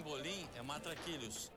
[0.00, 1.52] Pimbolim é matraquilhos.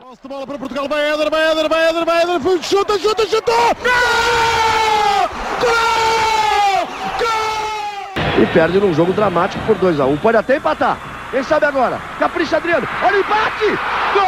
[0.00, 3.26] Posse de bola para Portugal, vai Éder, vai Éder, vai Éder, vai Éder, chuta, chuta,
[3.26, 3.74] chutou!
[3.82, 5.28] Gol!
[5.60, 6.86] Gol!
[7.18, 8.40] Gol!
[8.40, 10.12] E perde num jogo dramático por 2x1.
[10.12, 10.16] Um.
[10.16, 10.96] Pode até empatar.
[11.32, 11.98] Quem sabe agora?
[12.20, 12.86] Capricha Adriano.
[13.02, 13.66] Olha o empate!
[14.14, 14.24] Gol!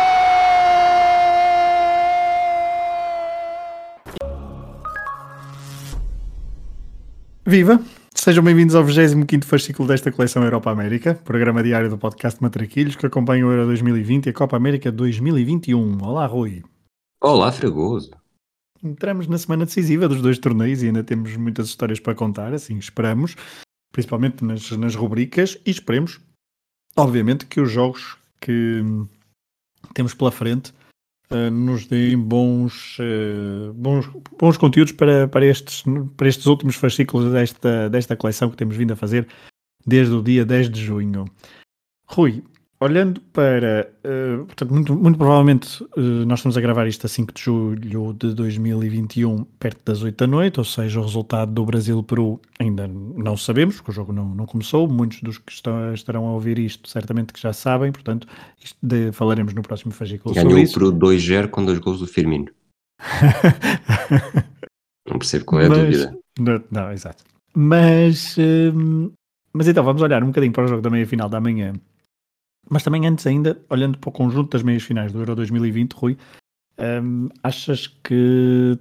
[7.44, 7.80] Viva!
[8.26, 13.06] Sejam bem-vindos ao 25 fascículo desta coleção Europa América, programa diário do podcast Matraquilhos que
[13.06, 16.02] acompanha o Euro 2020 e a Copa América 2021.
[16.02, 16.64] Olá, Rui.
[17.20, 18.10] Olá, Fragoso.
[18.82, 22.76] Entramos na semana decisiva dos dois torneios e ainda temos muitas histórias para contar, assim
[22.78, 23.36] esperamos,
[23.92, 26.18] principalmente nas, nas rubricas, e esperemos,
[26.96, 28.82] obviamente, que os jogos que
[29.94, 30.74] temos pela frente
[31.30, 34.08] uh, nos deem bons, uh, bons,
[34.38, 35.84] bons conteúdos para, para, estes,
[36.16, 39.26] para estes últimos fascículos desta, desta coleção que temos vindo a fazer
[39.86, 41.24] desde o dia 10 de junho.
[42.06, 42.42] Rui,
[42.80, 43.90] olhando para.
[44.04, 48.12] Uh, portanto, muito, muito provavelmente uh, nós estamos a gravar isto a 5 de julho
[48.12, 53.36] de 2021, perto das 8 da noite, ou seja, o resultado do Brasil-Peru ainda não
[53.36, 54.88] sabemos, porque o jogo não, não começou.
[54.88, 58.26] Muitos dos que estão, estarão a ouvir isto certamente que já sabem, portanto,
[58.82, 60.34] de, falaremos no próximo fascículo.
[60.34, 62.50] Ganhou o Peru 2-0 com dois gols do Firmino.
[65.08, 66.18] não percebo qual é a Mas, dúvida.
[66.38, 67.24] Não, não, exato.
[67.54, 69.10] Mas, hum,
[69.52, 71.72] mas então, vamos olhar um bocadinho para o jogo da meia-final da manhã
[72.68, 76.16] mas também antes ainda, olhando para o conjunto das meias finais do Euro 2020, Rui,
[76.78, 78.78] hum, achas que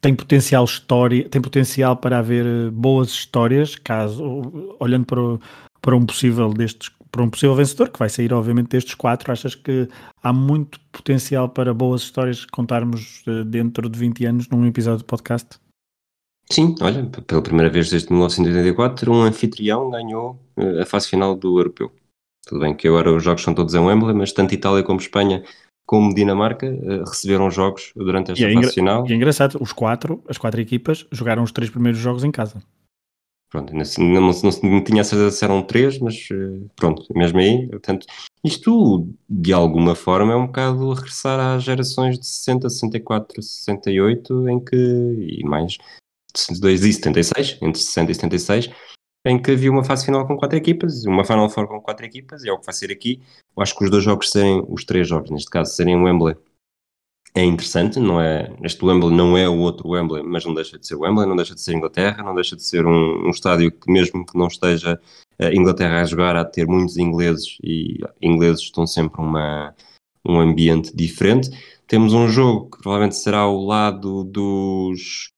[0.00, 5.40] tem potencial história, tem potencial para haver eh, boas histórias, caso olhando para, o,
[5.80, 9.54] para um possível destes, para um possível vencedor, que vai sair obviamente destes quatro, achas
[9.54, 9.88] que
[10.22, 15.04] há muito potencial para boas histórias contarmos eh, dentro de 20 anos num episódio de
[15.04, 15.58] podcast?
[16.50, 21.58] Sim, olha, pela primeira vez desde 1984, um anfitrião ganhou eh, a fase final do
[21.58, 21.92] Europeu.
[22.48, 25.44] Tudo bem que agora os jogos são todos em Wembley, mas tanto Itália como Espanha
[25.86, 29.06] como Dinamarca uh, receberam jogos durante esta e é fase final.
[29.06, 32.62] E é engraçado, os quatro, as quatro equipas jogaram os três primeiros jogos em casa.
[33.50, 33.82] Pronto, não,
[34.20, 38.06] não, não, tinha certeza se eram três, mas uh, pronto, mesmo aí, portanto,
[38.42, 44.60] isto de alguma forma é um bocado regressar às gerações de 60, 64, 68, em
[44.60, 45.76] que, e mais,
[46.34, 48.70] 62 e 76, entre 60 e 76,
[49.24, 52.44] em que havia uma fase final com quatro equipas, uma Final Four com quatro equipas,
[52.44, 53.20] e é o que vai ser aqui.
[53.56, 56.36] Eu acho que os dois jogos serem, os três jogos, neste caso, serem o Wembley,
[57.34, 58.52] é interessante, não é?
[58.62, 61.54] Este Wembley não é o outro Wembley, mas não deixa de ser Wembley, não deixa
[61.54, 65.00] de ser Inglaterra, não deixa de ser um, um estádio que, mesmo que não esteja
[65.38, 69.74] a eh, Inglaterra a jogar, há de ter muitos ingleses, e ingleses estão sempre uma,
[70.26, 71.50] um ambiente diferente.
[71.86, 75.30] Temos um jogo que provavelmente será ao lado dos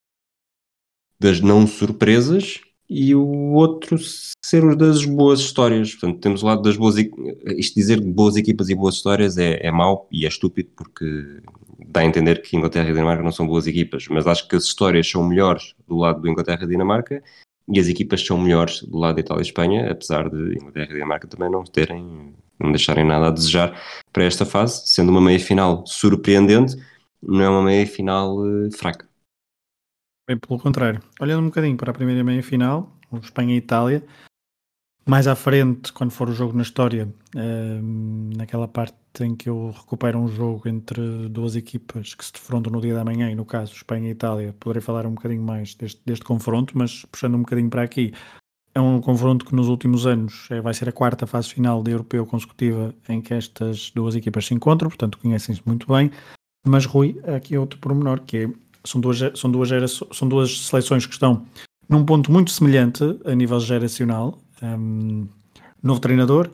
[1.19, 3.97] das não surpresas, e o outro
[4.45, 5.93] ser o das boas histórias.
[5.93, 6.97] Portanto, temos o lado das boas.
[7.56, 11.41] Isto dizer boas equipas e boas histórias é, é mau e é estúpido porque
[11.87, 14.65] dá a entender que Inglaterra e Dinamarca não são boas equipas, mas acho que as
[14.65, 17.23] histórias são melhores do lado do Inglaterra e Dinamarca
[17.69, 20.95] e as equipas são melhores do lado da Itália e Espanha, apesar de Inglaterra e
[20.95, 23.81] Dinamarca também não terem, não deixarem nada a desejar
[24.12, 26.77] para esta fase, sendo uma meia final surpreendente,
[27.22, 29.09] não é uma meia final uh, fraca.
[30.31, 31.01] Bem pelo contrário.
[31.19, 34.01] Olhando um bocadinho para a primeira meia final, o Espanha e Itália,
[35.05, 39.75] mais à frente, quando for o jogo na história, ehm, naquela parte em que eu
[39.77, 43.45] recupero um jogo entre duas equipas que se defrontam no dia da manhã, e no
[43.45, 47.41] caso Espanha e Itália, poderei falar um bocadinho mais deste, deste confronto, mas puxando um
[47.41, 48.15] bocadinho para aqui,
[48.73, 51.91] é um confronto que nos últimos anos é, vai ser a quarta fase final da
[51.91, 56.09] Europeu consecutiva em que estas duas equipas se encontram, portanto conhecem-se muito bem.
[56.65, 61.07] Mas Rui, aqui é outro pormenor que é são duas, são duas, são duas seleções
[61.07, 61.47] que estão
[61.89, 64.39] num ponto muito semelhante a nível geracional.
[64.63, 65.27] Um,
[65.83, 66.51] novo treinador,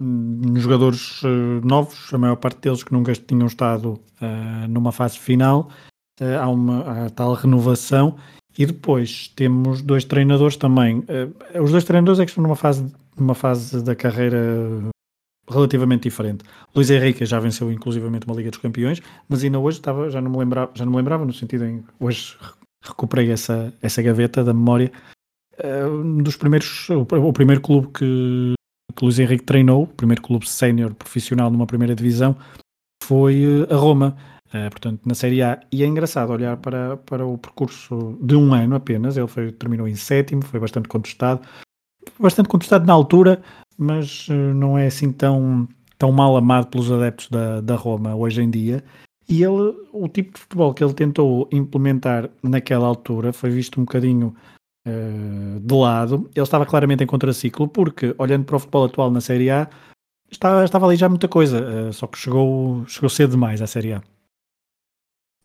[0.00, 5.18] um, jogadores uh, novos, a maior parte deles que nunca tinham estado uh, numa fase
[5.18, 5.70] final.
[6.20, 8.16] Uh, há uma há tal renovação.
[8.56, 11.04] E depois temos dois treinadores também.
[11.62, 14.90] os dois treinadores é que estão numa fase, numa fase da carreira
[15.50, 16.44] relativamente diferente.
[16.74, 20.30] Luís Henrique já venceu inclusivamente uma Liga dos Campeões, mas ainda hoje estava, já não
[20.30, 22.36] me lembrava, já não me lembrava no sentido em hoje
[22.82, 24.92] recuperei essa, essa gaveta da memória.
[25.58, 28.54] Uh, um dos primeiros, o, primeiro clube que,
[28.94, 32.36] que Luís Henrique treinou, o primeiro clube sénior profissional numa primeira divisão
[33.02, 34.16] foi uh, a Roma,
[34.48, 38.54] uh, portanto na Série A, e é engraçado olhar para, para o percurso de um
[38.54, 41.40] ano apenas, ele foi, terminou em sétimo, foi bastante contestado,
[42.18, 43.42] bastante contestado na altura,
[43.78, 48.42] mas uh, não é assim tão, tão mal amado pelos adeptos da, da Roma hoje
[48.42, 48.82] em dia.
[49.28, 53.84] E ele, o tipo de futebol que ele tentou implementar naquela altura foi visto um
[53.84, 54.34] bocadinho
[54.86, 59.20] uh, de lado, ele estava claramente em contraciclo, porque olhando para o futebol atual na
[59.20, 59.68] Série A,
[60.30, 63.92] estava, estava ali já muita coisa, uh, só que chegou, chegou cedo demais à Série
[63.92, 64.02] A.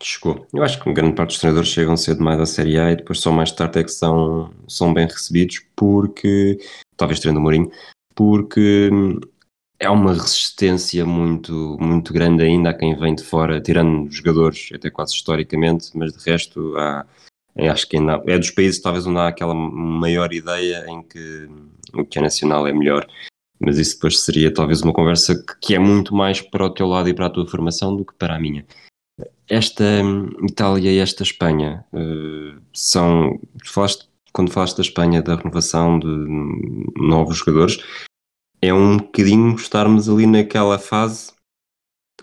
[0.02, 0.48] Chegou.
[0.54, 3.20] Eu acho que grande parte dos treinadores chegam cedo demais à Série A e depois
[3.20, 6.58] só mais tarde é que são, são bem recebidos, porque,
[6.96, 7.70] talvez treino Mourinho,
[8.16, 8.90] porque
[9.80, 14.90] é uma resistência muito, muito grande ainda a quem vem de fora, tirando jogadores, até
[14.90, 17.06] quase historicamente, mas de resto há,
[17.70, 21.50] acho que ainda é dos países talvez onde há aquela maior ideia em que
[21.94, 23.06] o que é nacional é melhor.
[23.60, 26.88] Mas isso depois seria talvez uma conversa que, que é muito mais para o teu
[26.88, 28.66] lado e para a tua formação do que para a minha.
[29.48, 30.02] Esta
[30.50, 33.40] Itália e esta Espanha uh, são.
[33.66, 36.08] Falaste, quando falaste da Espanha, da renovação de
[36.98, 37.78] novos jogadores,
[38.62, 41.32] é um bocadinho estarmos ali naquela fase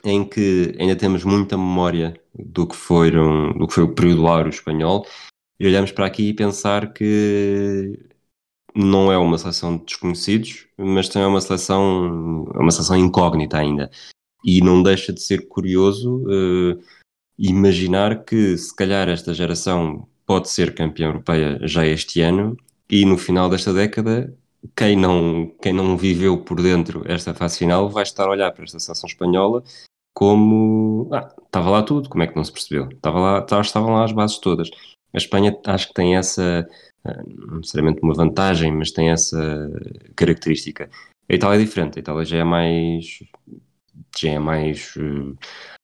[0.03, 4.51] em que ainda temos muita memória do que, foram, do que foi o período áureo
[4.51, 5.07] espanhol
[5.59, 7.99] e olhamos para aqui e pensar que
[8.75, 13.59] não é uma seleção de desconhecidos, mas também é uma seleção, é uma seleção incógnita
[13.59, 13.91] ainda.
[14.43, 16.83] E não deixa de ser curioso uh,
[17.39, 22.57] imaginar que se calhar esta geração pode ser campeã europeia já este ano
[22.89, 24.33] e no final desta década
[24.77, 28.63] quem não, quem não viveu por dentro esta fase final vai estar a olhar para
[28.63, 29.65] esta seleção espanhola
[30.15, 32.89] como ah, estava lá tudo, como é que não se percebeu?
[32.91, 34.71] Estava lá, estavam lá as bases todas.
[35.13, 36.65] A Espanha acho que tem essa,
[37.05, 39.69] ah, não necessariamente uma vantagem, mas tem essa
[40.15, 40.89] característica.
[41.29, 43.19] A Itália é diferente, a Itália já é mais
[44.17, 45.37] já é mais uh,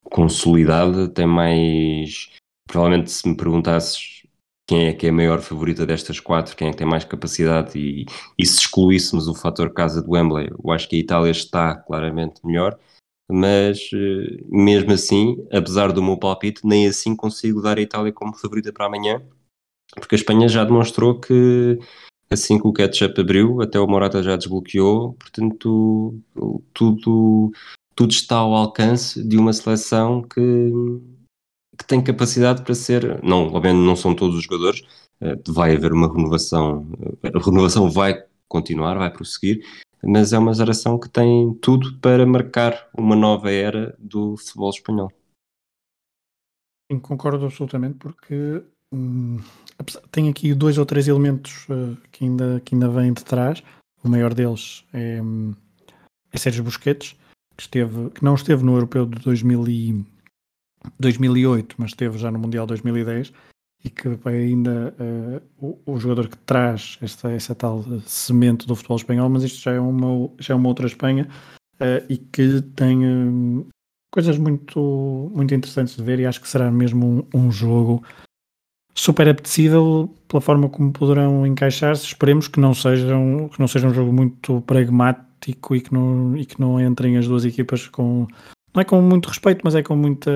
[0.05, 2.31] consolidada, tem mais
[2.67, 4.16] provavelmente se me perguntasses
[4.67, 7.79] quem é que é a maior favorita destas quatro, quem é que tem mais capacidade
[7.79, 8.05] e,
[8.37, 12.45] e se excluíssemos o fator casa do Wembley, eu acho que a Itália está claramente
[12.45, 12.77] melhor,
[13.31, 18.37] mas eh, mesmo assim, apesar do meu palpite, nem assim consigo dar a Itália como
[18.37, 19.23] favorita para amanhã,
[19.95, 21.79] porque a Espanha já demonstrou que
[22.29, 26.21] assim que o ketchup abriu, até o Morata já desbloqueou, portanto
[26.75, 27.53] tudo,
[27.95, 30.41] tudo está ao alcance de uma seleção que
[31.77, 34.83] que tem capacidade para ser, não, obviamente não são todos os jogadores,
[35.21, 36.87] eh, vai haver uma renovação,
[37.23, 39.65] eh, a renovação vai continuar, vai prosseguir,
[40.03, 45.13] mas é uma geração que tem tudo para marcar uma nova era do futebol espanhol.
[46.91, 48.63] Sim, concordo absolutamente, porque
[48.95, 49.41] hum,
[50.13, 53.63] tem aqui dois ou três elementos uh, que, ainda, que ainda vêm de trás.
[54.05, 55.55] O maior deles é, hum,
[56.31, 57.17] é Sérgio Busquets,
[57.57, 60.07] que, esteve, que não esteve no Europeu de 2000 e,
[60.99, 63.33] 2008, mas esteve já no Mundial 2010
[63.85, 65.43] e que ainda uh,
[65.87, 69.73] o, o, jogador que traz esta, essa tal semente do futebol espanhol, mas isto já
[69.73, 71.29] é uma, já é uma outra Espanha
[71.75, 73.67] uh, e que tem uh,
[74.11, 78.03] coisas muito, muito interessantes de ver e acho que será mesmo um, um jogo
[78.95, 82.07] super apetecível pela forma como poderão encaixar-se.
[82.07, 86.47] Esperemos que não, sejam, que não seja um jogo muito pragmático e que não, e
[86.47, 88.27] que não entrem as duas equipas com
[88.77, 90.31] não é com muito respeito, mas é com muita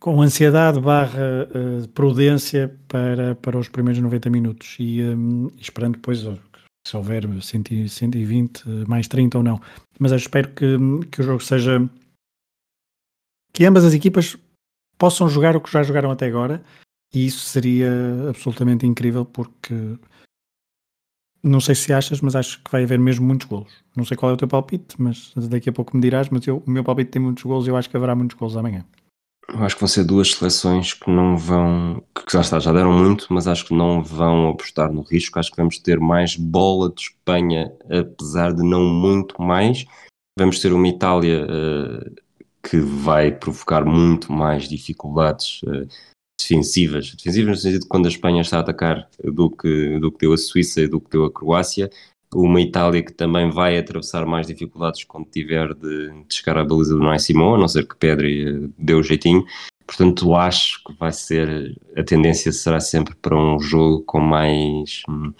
[0.00, 6.20] com ansiedade barra uh, prudência para, para os primeiros 90 minutos e, um, esperando depois
[6.86, 9.60] se houver 100, 120 mais 30 ou não.
[9.98, 10.76] Mas eu espero que,
[11.10, 11.86] que o jogo seja
[13.52, 14.38] que ambas as equipas
[14.96, 16.62] possam jogar o que já jogaram até agora
[17.12, 17.90] e isso seria
[18.28, 19.74] absolutamente incrível porque
[21.42, 23.72] não sei se achas, mas acho que vai haver mesmo muitos golos.
[23.96, 26.28] Não sei qual é o teu palpite, mas daqui a pouco me dirás.
[26.28, 28.56] Mas eu, o meu palpite tem muitos golos e eu acho que haverá muitos golos
[28.56, 28.84] amanhã.
[29.48, 32.92] Eu acho que vão ser duas seleções que não vão, que já está, já deram
[32.92, 35.38] muito, mas acho que não vão apostar no risco.
[35.38, 39.84] Acho que vamos ter mais bola de Espanha, apesar de não muito mais.
[40.38, 42.14] Vamos ter uma Itália uh,
[42.62, 45.88] que vai provocar muito mais dificuldades uh,
[46.42, 50.18] defensivas, defensivas no sentido de quando a Espanha está a atacar do que, do que
[50.18, 51.90] deu a Suíça e do que deu a Croácia,
[52.34, 56.94] uma Itália que também vai atravessar mais dificuldades quando tiver de, de chegar à baliza
[56.94, 59.44] do Nai Simão, a não ser que Pedri eh, dê o jeitinho.
[59.86, 65.32] Portanto, acho que vai ser, a tendência será sempre para um jogo com mais, hum,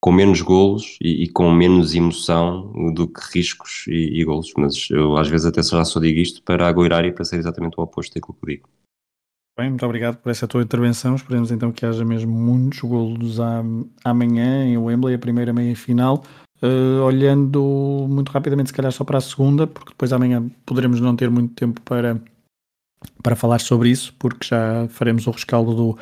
[0.00, 4.52] com menos golos e, e com menos emoção do que riscos e, e golos.
[4.56, 7.74] Mas eu às vezes até já só digo isto para agoirar e para ser exatamente
[7.78, 8.68] o oposto daquilo que digo.
[9.58, 11.16] Bem, muito obrigado por essa tua intervenção.
[11.16, 13.38] Esperemos então que haja mesmo muitos golos
[14.04, 16.22] amanhã em Wembley, a primeira meia-final.
[16.62, 21.16] Uh, olhando muito rapidamente, se calhar só para a segunda, porque depois amanhã poderemos não
[21.16, 22.20] ter muito tempo para,
[23.20, 25.98] para falar sobre isso, porque já faremos o rescaldo do,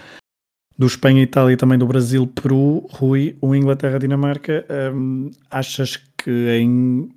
[0.76, 4.66] do Espanha, Itália e também do Brasil, Peru, Rui, o Inglaterra, Dinamarca.
[4.94, 7.08] Um, achas que em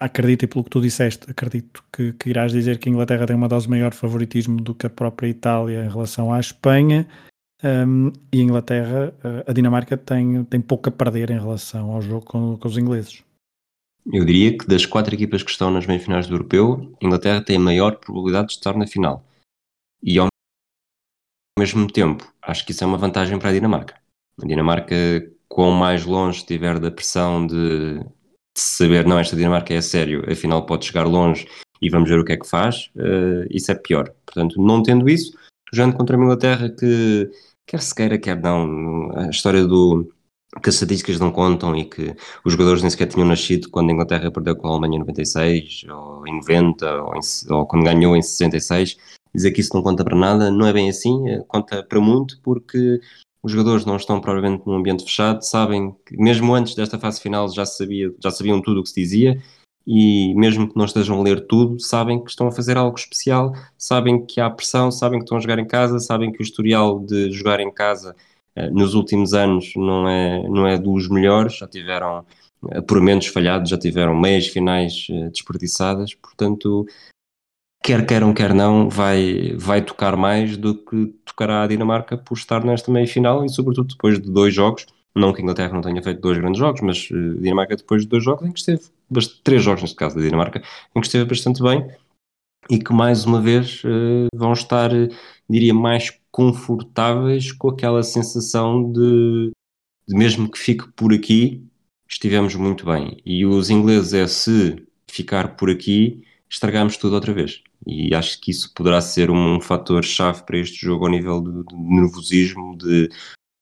[0.00, 3.36] acredito, e pelo que tu disseste, acredito que, que, irás dizer que a Inglaterra tem
[3.36, 7.06] uma dose maior de favoritismo do que a própria Itália em relação à Espanha.
[7.62, 9.14] Um, e a Inglaterra,
[9.46, 13.22] a Dinamarca tem, tem pouco a perder em relação ao jogo com, com os ingleses.
[14.10, 17.44] Eu diria que das quatro equipas que estão nas meias finais do Europeu, a Inglaterra
[17.44, 19.22] tem a maior probabilidade de estar na final.
[20.02, 20.28] E ao
[21.58, 24.00] mesmo tempo, acho que isso é uma vantagem para a Dinamarca.
[24.42, 24.96] A Dinamarca,
[25.46, 28.00] quão mais longe estiver da pressão de
[28.60, 31.46] saber, não, esta Dinamarca é sério, afinal pode chegar longe
[31.80, 34.12] e vamos ver o que é que faz, uh, isso é pior.
[34.26, 35.32] Portanto, não tendo isso,
[35.72, 37.30] jogando contra a Inglaterra que,
[37.66, 40.12] quer se queira, quer não, a história do
[40.62, 42.14] que as estatísticas não contam e que
[42.44, 45.84] os jogadores nem sequer tinham nascido quando a Inglaterra perdeu com a Alemanha em 96,
[45.88, 47.20] ou em 90, ou, em,
[47.54, 48.96] ou quando ganhou em 66,
[49.32, 52.40] dizer que isso não conta para nada, não é bem assim, eh, conta para muito
[52.42, 53.00] porque
[53.42, 57.48] os jogadores não estão provavelmente num ambiente fechado, sabem que mesmo antes desta fase final
[57.48, 59.42] já, sabia, já sabiam tudo o que se dizia
[59.86, 63.52] e mesmo que não estejam a ler tudo, sabem que estão a fazer algo especial,
[63.78, 67.00] sabem que há pressão, sabem que estão a jogar em casa, sabem que o historial
[67.00, 68.14] de jogar em casa
[68.54, 72.24] eh, nos últimos anos não é, não é dos melhores, já tiveram
[72.70, 76.86] eh, por menos falhados, já tiveram meias finais desperdiçadas, portanto
[77.82, 82.64] quer queiram, quer não, vai, vai tocar mais do que tocará a Dinamarca por estar
[82.64, 84.86] nesta meia-final e, sobretudo, depois de dois jogos.
[85.14, 88.02] Não que a Inglaterra não tenha feito dois grandes jogos, mas a eh, Dinamarca, depois
[88.02, 88.82] de dois jogos, em que esteve,
[89.42, 90.62] três jogos neste caso da Dinamarca,
[90.94, 91.84] em que esteve bastante bem
[92.70, 94.90] e que, mais uma vez, eh, vão estar,
[95.48, 99.50] diria, mais confortáveis com aquela sensação de,
[100.06, 101.66] de mesmo que fique por aqui,
[102.08, 103.20] estivemos muito bem.
[103.26, 107.62] E os ingleses é se ficar por aqui, estragamos tudo outra vez.
[107.86, 111.76] E acho que isso poderá ser um fator chave para este jogo ao nível de,
[111.76, 113.08] nervosismo, de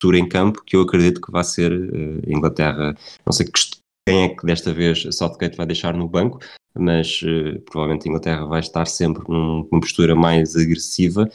[0.01, 2.97] postura em campo, que eu acredito que vai ser uh, Inglaterra.
[3.27, 3.47] Não sei
[4.07, 6.39] quem é que desta vez Southgate vai deixar no banco,
[6.75, 11.29] mas uh, provavelmente a Inglaterra vai estar sempre num, numa postura mais agressiva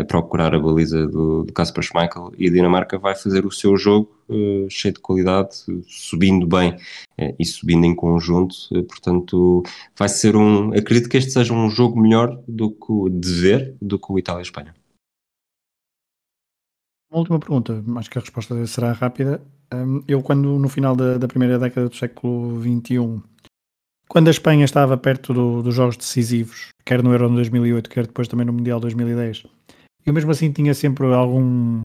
[0.00, 3.76] a procurar a baliza do, do Kasper Schmeichel e a Dinamarca vai fazer o seu
[3.76, 5.50] jogo uh, cheio de qualidade,
[5.86, 9.62] subindo bem uh, e subindo em conjunto, uh, portanto
[9.96, 13.98] vai ser um, acredito que este seja um jogo melhor do que o dever do
[13.98, 14.74] que o Itália-Espanha.
[17.10, 19.42] Uma última pergunta, acho que a resposta será rápida.
[19.72, 23.20] Um, eu quando no final da, da, primeira década do século XXI,
[24.08, 28.06] quando a Espanha estava perto do, dos jogos decisivos, quer no Euro de 2008, quer
[28.06, 29.44] depois também no Mundial 2010,
[30.04, 31.80] eu mesmo assim tinha sempre algum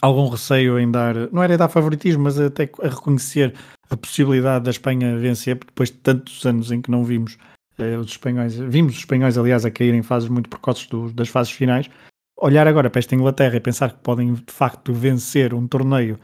[0.00, 3.54] algum receio em dar, não era dar favoritismo, mas até a reconhecer
[3.90, 7.36] a possibilidade da Espanha vencer, depois de tantos anos em que não vimos
[7.78, 11.28] eh, os espanhóis, vimos os espanhóis, aliás, a cair em fases muito precoces do, das
[11.28, 11.88] fases finais,
[12.36, 16.18] olhar agora para esta Inglaterra e pensar que podem de facto vencer um torneio,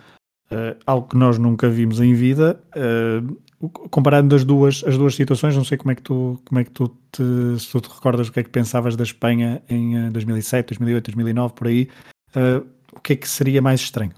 [0.51, 3.23] eh, algo que nós nunca vimos em vida, eh,
[3.91, 6.71] comparando as duas, as duas situações, não sei como é que tu, como é que
[6.71, 10.69] tu te, se tu te recordas o que é que pensavas da Espanha em 2007,
[10.69, 11.89] 2008, 2009, por aí,
[12.37, 14.13] uh, o que é que seria mais estranho?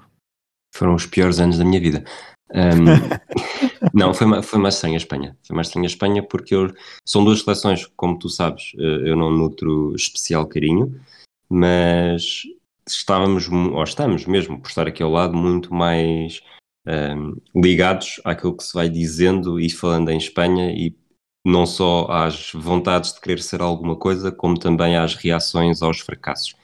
[0.74, 2.04] Foram os piores anos da minha vida.
[2.52, 2.84] Um,
[3.94, 5.36] não, foi, foi mais estranho a Espanha.
[5.46, 6.72] Foi mais estranho a Espanha porque eu,
[7.04, 11.00] são duas seleções, como tu sabes, eh, eu não nutro especial carinho,
[11.48, 12.42] mas
[12.88, 16.40] estávamos, ou estamos mesmo, por estar aqui ao lado, muito mais
[16.86, 20.96] um, ligados àquilo que se vai dizendo e falando em Espanha e
[21.44, 26.54] não só às vontades de querer ser alguma coisa, como também às reações aos fracassos.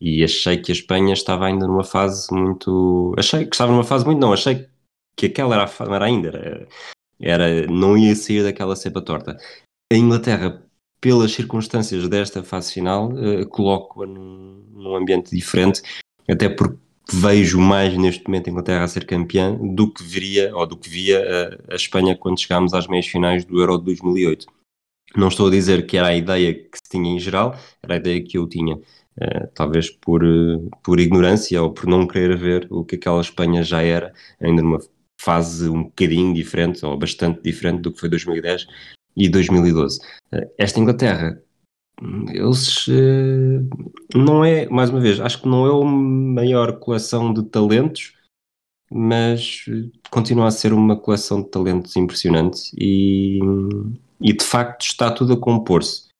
[0.00, 3.14] E achei que a Espanha estava ainda numa fase muito.
[3.16, 4.18] Achei que estava numa fase muito.
[4.18, 4.66] Não, achei
[5.16, 6.28] que aquela era, a, era ainda.
[6.28, 6.68] Era,
[7.20, 9.36] era, não ia sair daquela cepa torta.
[9.92, 10.60] A Inglaterra,
[11.00, 15.82] pelas circunstâncias desta fase final, uh, coloco-a num, num ambiente diferente,
[16.28, 16.78] até porque
[17.10, 20.88] vejo mais neste momento a Inglaterra a ser campeã do que viria ou do que
[20.88, 24.46] via a, a Espanha quando chegámos às meias finais do Euro de 2008.
[25.16, 27.96] Não estou a dizer que era a ideia que se tinha em geral, era a
[27.98, 32.66] ideia que eu tinha, uh, talvez por, uh, por ignorância ou por não querer ver
[32.70, 34.78] o que aquela Espanha já era, ainda numa
[35.20, 38.66] fase um bocadinho diferente ou bastante diferente do que foi 2010
[39.16, 40.00] e 2012.
[40.32, 41.42] Uh, esta Inglaterra
[42.30, 43.68] eles uh,
[44.14, 48.14] não é, mais uma vez, acho que não é a maior coleção de talentos,
[48.90, 49.64] mas
[50.10, 53.40] continua a ser uma coleção de talentos impressionante e,
[54.20, 56.10] e de facto está tudo a compor-se.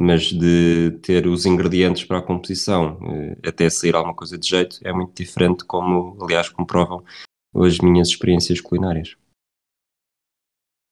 [0.00, 4.78] Mas de ter os ingredientes para a composição uh, até sair alguma coisa de jeito
[4.84, 7.02] é muito diferente, como aliás comprovam
[7.54, 9.16] as minhas experiências culinárias.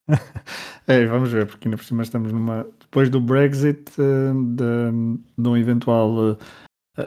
[0.87, 2.65] é, vamos ver, porque ainda por cima estamos numa.
[2.79, 6.31] Depois do Brexit, uh, de, de um eventual.
[6.31, 6.37] Uh,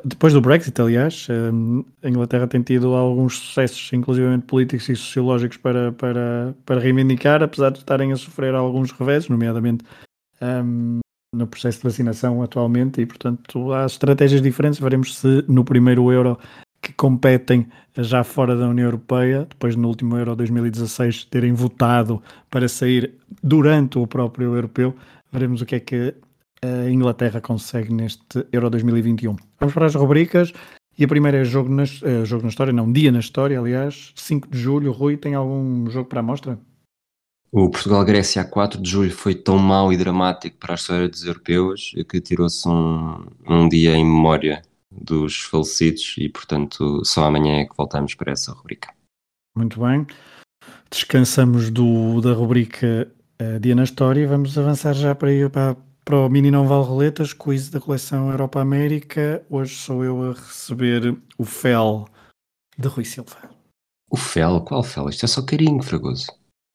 [0.05, 5.57] depois do Brexit, aliás, uh, a Inglaterra tem tido alguns sucessos, inclusivamente políticos e sociológicos,
[5.57, 9.85] para, para, para reivindicar, apesar de estarem a sofrer alguns reveses, nomeadamente
[10.41, 11.01] um,
[11.35, 14.79] no processo de vacinação atualmente, e portanto há estratégias diferentes.
[14.79, 16.39] Veremos se no primeiro Euro
[16.81, 22.69] que competem já fora da União Europeia, depois no último Euro 2016 terem votado para
[22.69, 24.95] sair durante o próprio europeu.
[25.31, 26.15] Veremos o que é que
[26.63, 29.37] a Inglaterra consegue neste Euro 2021.
[29.59, 30.53] Vamos para as rubricas.
[30.99, 34.13] E a primeira é jogo na, uh, jogo na história, não, dia na história, aliás,
[34.17, 34.93] 5 de julho.
[34.93, 36.59] Rui, tem algum jogo para a mostra?
[37.51, 41.25] O Portugal-Grécia a 4 de julho foi tão mau e dramático para a história dos
[41.25, 47.65] europeus que tirou-se um, um dia em memória dos falecidos e, portanto, só amanhã é
[47.65, 48.93] que voltamos para essa rubrica.
[49.57, 50.07] Muito bem.
[50.91, 56.17] Descansamos do, da rubrica uh, Dia na História e vamos avançar já para, para, para
[56.17, 59.45] o Mini Não Vale Roletas, quiz da coleção Europa América.
[59.49, 62.09] Hoje sou eu a receber o FEL
[62.77, 63.51] de Rui Silva.
[64.11, 64.61] O FEL?
[64.63, 65.09] Qual FEL?
[65.09, 66.27] Isto é só carinho, Fragoso.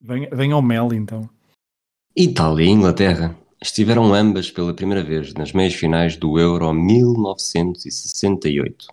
[0.02, 1.30] Vem, vem ao Mel, então.
[2.16, 8.88] Itália e Inglaterra estiveram ambas pela primeira vez nas meias finais do Euro 1968.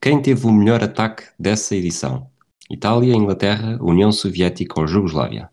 [0.00, 2.30] Quem teve o melhor ataque dessa edição?
[2.70, 5.50] Itália, Inglaterra, União Soviética ou Jugoslávia?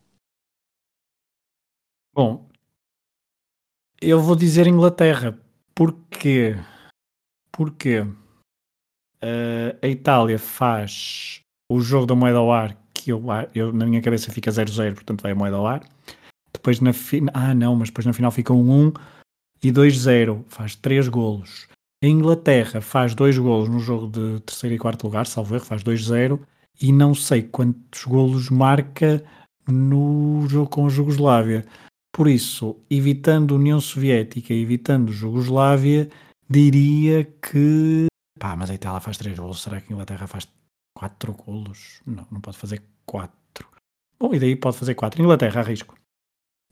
[2.13, 2.49] Bom,
[4.01, 5.37] eu vou dizer Inglaterra.
[5.73, 6.55] Porquê?
[7.51, 11.41] Porque uh, a Itália faz
[11.71, 13.23] o jogo da moeda ao ar, que eu,
[13.55, 15.81] eu na minha cabeça fica 0-0, portanto vai a moeda ao ar.
[16.53, 17.33] Depois na final.
[17.35, 18.93] Ah, não, mas depois na final fica um 1
[19.63, 20.43] e 2-0.
[20.47, 21.67] Faz 3 golos.
[22.03, 25.83] A Inglaterra faz 2 golos no jogo de terceiro e quarto lugar, salvo erro, faz
[25.83, 26.39] 2-0.
[26.81, 29.23] E não sei quantos golos marca
[29.67, 31.65] no jogo com a Jugoslávia.
[32.11, 36.09] Por isso, evitando a União Soviética evitando a Jugoslávia,
[36.49, 38.07] diria que.
[38.39, 39.61] Pá, mas a Itália faz 3 golos.
[39.61, 40.47] Será que a Inglaterra faz
[40.97, 42.01] 4 golos?
[42.05, 43.31] Não, não pode fazer 4.
[44.19, 45.21] Bom, e daí pode fazer 4.
[45.21, 45.95] Inglaterra, arrisco.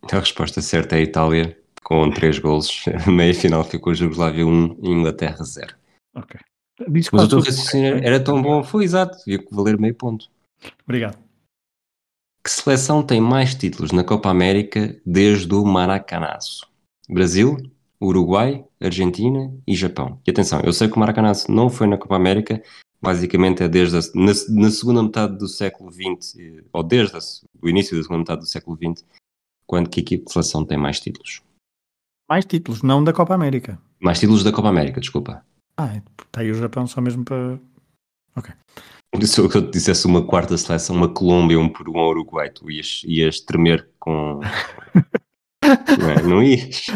[0.04, 2.86] A resposta certa é a Itália, com 3 golos.
[3.06, 5.76] A meia final ficou Jugoslávia 1 e Inglaterra 0.
[6.16, 6.40] Ok.
[7.12, 10.30] Mas o teu raciocínio era tão bom, foi exato, devia valer meio ponto.
[10.84, 11.18] Obrigado.
[12.44, 16.68] Que seleção tem mais títulos na Copa América desde o Maracanazo?
[17.10, 17.58] Brasil,
[18.02, 20.22] Uruguai, Argentina e Japão.
[20.26, 22.64] E atenção, eu sei que o Maracanazo não foi na Copa América,
[23.02, 27.20] basicamente é desde a, na, na, segunda metade do século XX, ou desde a,
[27.62, 29.06] o início da segunda metade do século XX,
[29.70, 31.44] quando que a equipe de seleção tem mais títulos?
[32.28, 33.80] Mais títulos, não da Copa América.
[34.00, 35.46] Mais títulos da Copa América, desculpa.
[35.78, 37.60] Ah, está aí o Japão só mesmo para.
[38.36, 38.52] Ok.
[39.22, 43.04] Se eu te dissesse uma quarta seleção, uma Colômbia, um Peru, um Uruguai, tu ias,
[43.06, 44.40] ias tremer com.
[46.00, 46.22] não, é?
[46.24, 46.88] não ias.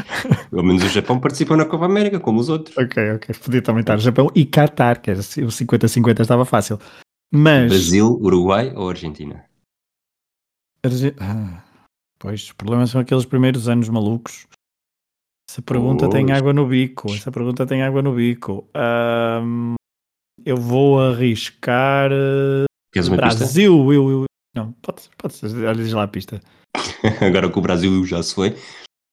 [0.50, 2.76] Pelo menos o Japão participa na Copa América, como os outros.
[2.76, 3.36] Ok, ok.
[3.36, 6.80] Podia também estar Japão e Qatar, que era o 50-50 estava fácil.
[7.32, 7.70] Mas.
[7.70, 9.46] Brasil, Uruguai ou Argentina?
[10.84, 11.16] Arge...
[11.20, 11.63] Ah.
[12.24, 14.48] Pois, os problemas são aqueles primeiros anos malucos.
[15.50, 17.14] Essa pergunta tem água no bico.
[17.14, 18.66] Essa pergunta tem água no bico.
[18.74, 19.76] Um,
[20.46, 22.10] eu vou arriscar.
[22.94, 23.94] Queres uma Brasil, pista?
[23.94, 25.54] Eu, eu, não, pode, pode ser.
[25.66, 26.40] Olha lá a pista.
[27.20, 28.52] Agora que o Brasil já se foi.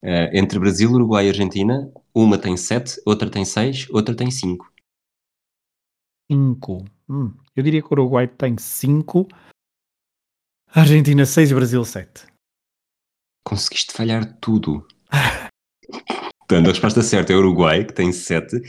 [0.05, 4.73] Uh, entre Brasil, Uruguai e Argentina, uma tem 7, outra tem 6, outra tem 5.
[6.31, 6.85] 5.
[7.09, 9.27] Hum, eu diria que o Uruguai tem 5,
[10.73, 12.30] Argentina 6 e Brasil 7
[13.51, 14.87] conseguiste falhar tudo.
[16.47, 18.63] Portanto, a resposta certa é o Uruguai, que tem 7.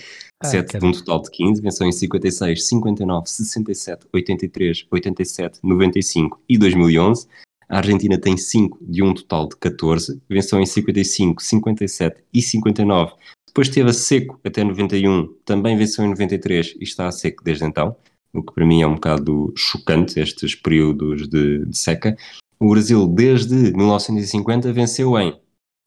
[0.44, 6.41] Ah, 7 de um total de 15, venceu em 56, 59, 67, 83, 87, 95
[6.50, 7.28] e 2011.
[7.70, 13.13] A Argentina tem 5 de um total de 14, venceu em 55, 57 e 59.
[13.48, 17.65] Depois esteve a seco até 91, também venceu em 93 e está a seco desde
[17.65, 17.96] então,
[18.34, 22.17] o que para mim é um bocado chocante, estes períodos de, de seca.
[22.62, 25.36] O Brasil, desde 1950, venceu em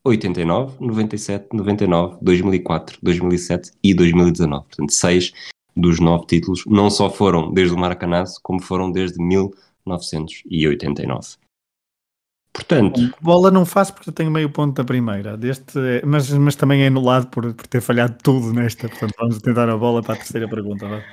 [0.04, 4.64] 89, 97, 99, 2004, 2007 e 2019.
[4.64, 5.32] Portanto, seis
[5.76, 11.36] dos nove títulos não só foram desde o Maracanazo, como foram desde 1989.
[12.52, 13.14] Portanto.
[13.20, 16.88] Bola não faço porque eu tenho meio ponto da primeira, deste, mas, mas também é
[16.88, 18.88] anulado por, por ter falhado tudo nesta.
[18.88, 20.88] Portanto, vamos tentar a bola para a terceira pergunta.
[20.88, 21.04] Vai.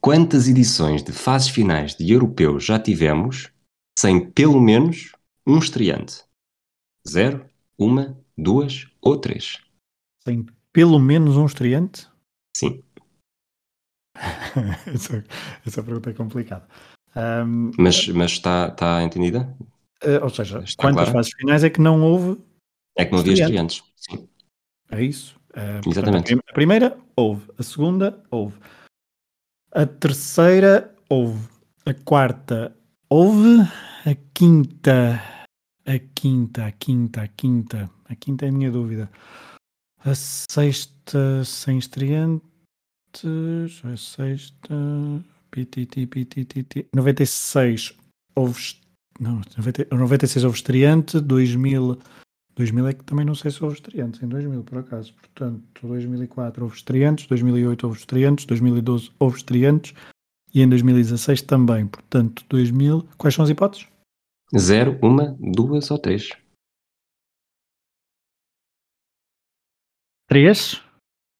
[0.00, 3.52] Quantas edições de fases finais de europeus já tivemos
[4.04, 5.12] sem pelo menos
[5.46, 6.22] um estreante.
[7.08, 9.62] Zero, uma, duas ou três.
[10.22, 12.06] Sem pelo menos um estreante?
[12.54, 12.84] Sim.
[14.94, 15.24] essa,
[15.66, 16.68] essa, pergunta é complicada.
[17.16, 19.56] Um, mas, mas está, está entendida?
[20.04, 21.12] Uh, ou seja, está quantas clara?
[21.12, 22.38] fases finais é que não houve?
[22.98, 24.28] É que não havia estreantes, sim.
[24.90, 25.34] É isso.
[25.52, 26.34] Uh, Exatamente.
[26.34, 28.58] Portanto, a primeira houve, a segunda houve,
[29.72, 31.48] a terceira houve,
[31.86, 32.76] a quarta
[33.10, 33.60] Houve
[34.06, 35.20] a quinta,
[35.84, 39.10] a quinta, a quinta, a quinta, a quinta é a minha dúvida.
[39.98, 42.42] A sexta sem estreantes,
[43.84, 44.74] a sexta,
[45.50, 46.88] pititi, pititi.
[46.94, 47.94] 96
[48.34, 48.76] houve.
[49.20, 51.98] Não, 90 96 houve estreante, 2000,
[52.56, 55.14] 2000 é que também não sei se houve estreantes, em 2000 por acaso.
[55.14, 59.94] Portanto, 2004 houve estreantes, 2008 houve estreantes, 2012 houve estreantes
[60.54, 61.86] e em 2016 também.
[61.86, 63.02] Portanto, 2000.
[63.18, 63.86] Quais são as hipóteses?
[64.56, 66.30] Zero, uma, duas ou três.
[70.28, 70.82] 3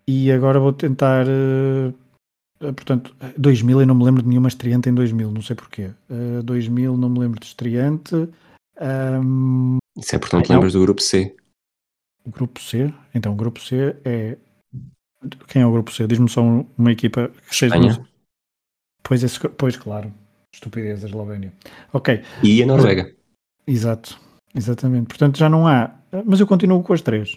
[0.06, 1.26] e agora vou tentar.
[1.26, 1.92] eh,
[2.60, 5.90] eh, portanto, 2000 eu não me lembro de nenhuma estreante em 2000, não sei porquê.
[6.10, 8.14] Eh, 2000 não me lembro de estreante.
[8.78, 10.56] Ahm, Isso é portanto, Não.
[10.56, 11.36] lembras do grupo C?
[12.26, 14.38] o grupo C, então o grupo C é.
[15.48, 16.06] Quem é o grupo C?
[16.06, 17.74] Diz-me só um- uma equipa que seja.
[17.76, 18.06] Espanha
[19.06, 20.12] Pois, esse, pois, claro.
[20.52, 21.52] Estupidez da Eslovénia.
[21.92, 23.14] Ok, e a Noruega.
[23.66, 24.18] exato.
[24.54, 25.08] Exatamente.
[25.08, 25.92] Portanto, já não há.
[26.24, 27.36] Mas eu continuo com as três.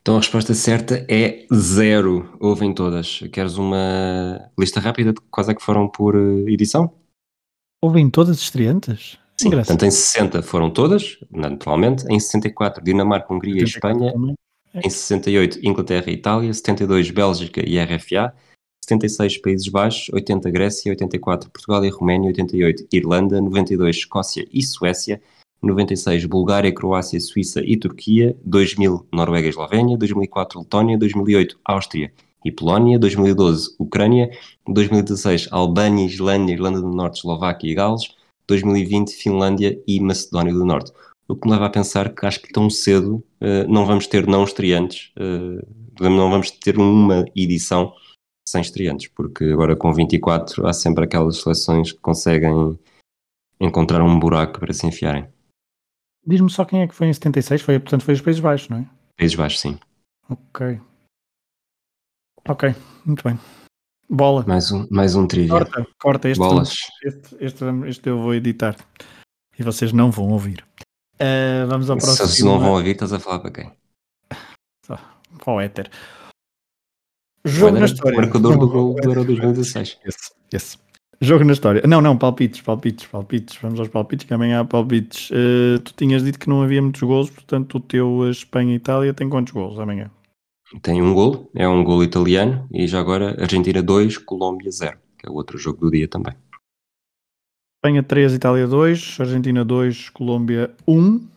[0.00, 2.36] Então a resposta certa é zero.
[2.40, 3.18] Houve em todas.
[3.32, 6.92] Queres uma lista rápida de quais é que foram por eh, edição?
[7.82, 9.18] Houve em todas as estreantes?
[9.40, 9.76] Sim, Engraçado.
[9.76, 12.04] portanto em 60 foram todas, naturalmente.
[12.08, 14.12] Em 64, Dinamarca, Hungria e 84 Espanha.
[14.12, 14.34] também.
[14.74, 16.54] Em 68, Inglaterra e Itália.
[16.54, 18.32] 72, Bélgica e RFA.
[18.92, 20.10] 76, Países Baixos.
[20.12, 20.90] 80, Grécia.
[20.90, 22.28] 84, Portugal e Roménia.
[22.28, 23.40] 88, Irlanda.
[23.40, 25.20] 92, Escócia e Suécia.
[25.62, 28.36] 96, Bulgária, Croácia, Suíça e Turquia.
[28.44, 29.96] 2000, Noruega e Eslovénia.
[29.96, 30.98] 2004, Letónia.
[30.98, 32.12] 2008, Áustria
[32.44, 32.98] e Polónia.
[32.98, 34.30] 2012, Ucrânia.
[34.66, 38.14] 2016, Albânia, Islândia, Irlanda do Norte, Eslováquia e Gales.
[38.46, 40.92] 2020, Finlândia e Macedónia do Norte.
[41.28, 44.26] O que me leva a pensar que acho que tão cedo eh, não vamos ter
[44.26, 45.64] não estreantes, eh,
[46.00, 47.94] não vamos ter uma edição
[48.48, 52.78] sem estreantes, porque agora com 24 há sempre aquelas seleções que conseguem
[53.60, 55.28] encontrar um buraco para se enfiarem.
[56.26, 58.78] Diz-me só quem é que foi em 76, foi, portanto foi os Países Baixos, não
[58.78, 58.86] é?
[59.16, 59.78] Países Baixos, sim.
[60.28, 60.80] Ok.
[62.48, 62.74] Ok,
[63.04, 63.38] muito bem.
[64.08, 64.44] Bola.
[64.46, 65.50] Mais um, mais um trivia.
[65.50, 66.28] Corta, corta.
[66.28, 66.74] Este, Bolas.
[67.04, 68.76] este, este, este eu vou editar.
[69.58, 70.64] E vocês não vão ouvir.
[71.18, 72.28] Ah, vamos ao Se próximo.
[72.28, 73.72] vocês não vão ouvir, estás a falar para quem?
[74.86, 75.90] Para o éter.
[77.44, 78.18] Jogo na história.
[78.18, 79.98] O marcador do gol do Euro 2016.
[80.04, 80.78] Esse, esse.
[81.20, 81.82] Jogo na história.
[81.86, 83.56] Não, não, palpites, palpites, palpites.
[83.60, 85.30] Vamos aos palpites, que amanhã há palpites.
[85.32, 89.14] Eh, tu tinhas dito que não havia muitos gols, portanto o teu Espanha e Itália
[89.14, 90.10] tem quantos gols amanhã?
[90.80, 95.28] Tem um gol, é um gol italiano, e já agora Argentina 2, Colômbia 0, que
[95.28, 96.34] é o outro jogo do dia também.
[97.76, 101.28] Espanha 3, Itália 2, Argentina 2, Colômbia 1.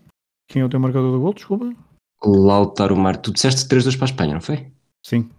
[0.47, 1.33] Quem é o teu marcador do gol?
[1.33, 1.73] Desculpa.
[2.23, 4.67] Lautaro Martínez, tu disseste 3-2 para a Espanha, não foi?
[5.05, 5.29] Sim.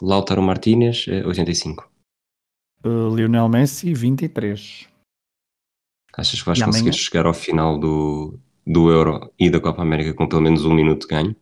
[0.00, 1.88] Lautaro Martínez, eh, 85.
[2.84, 4.88] Eh, Lionel Messi 23.
[6.16, 6.92] Achas que vais E conseguir amanhã?
[6.92, 11.02] chegar ao final do, do Euro e da Copa América com pelo menos um minuto
[11.02, 11.36] de ganho?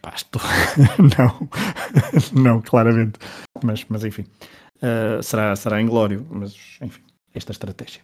[0.00, 0.40] Pá, estou...
[1.18, 1.48] não,
[2.42, 3.18] não, claramente.
[3.62, 4.24] Mas, mas enfim,
[4.80, 7.02] Uh, será, será inglório, mas enfim,
[7.34, 8.00] esta estratégia.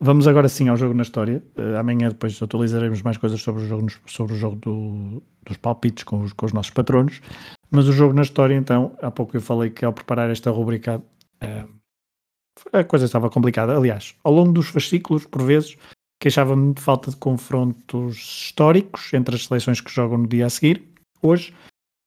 [0.00, 1.40] Vamos agora sim ao jogo na história.
[1.56, 6.02] Uh, amanhã depois atualizaremos mais coisas sobre o jogo, sobre o jogo do- dos palpites
[6.02, 7.20] com os, com os nossos patronos.
[7.70, 11.02] Mas o jogo na história, então, há pouco eu falei que ao preparar esta rubrica
[11.42, 11.74] uh,
[12.72, 13.76] a coisa estava complicada.
[13.76, 15.76] Aliás, ao longo dos fascículos, por vezes,
[16.20, 20.82] queixava-me de falta de confrontos históricos entre as seleções que jogam no dia a seguir.
[21.20, 21.52] Hoje,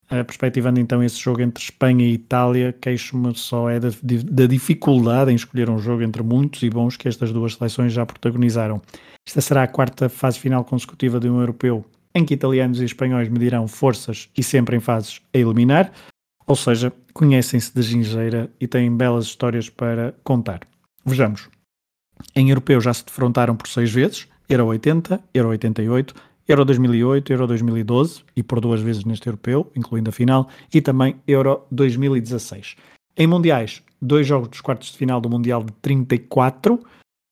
[0.09, 5.31] eh, perspectivando então esse jogo entre Espanha e Itália, queixo-me só é da, da dificuldade
[5.31, 8.81] em escolher um jogo entre muitos e bons que estas duas seleções já protagonizaram.
[9.27, 13.29] Esta será a quarta fase final consecutiva de um europeu em que italianos e espanhóis
[13.29, 15.91] medirão forças e sempre em fases a eliminar,
[16.45, 20.61] ou seja, conhecem-se de gingeira e têm belas histórias para contar.
[21.05, 21.49] Vejamos.
[22.35, 26.15] Em europeu já se defrontaram por seis vezes, Euro 80, Euro 88,
[26.47, 31.17] Euro 2008, Euro 2012 e por duas vezes neste europeu, incluindo a final, e também
[31.27, 32.75] Euro 2016.
[33.17, 36.79] Em mundiais, dois jogos dos quartos de final do Mundial de 34